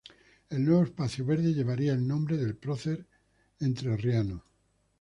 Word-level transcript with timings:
El 0.49 0.65
nuevo 0.65 0.81
espacio 0.83 1.23
verde 1.27 1.53
llevaría 1.53 1.93
el 1.93 2.07
nombre 2.07 2.35
del 2.35 2.57
prócer 2.57 3.05
entrerriano. 3.59 4.43